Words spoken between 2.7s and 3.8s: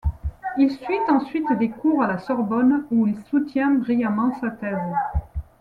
où il soutient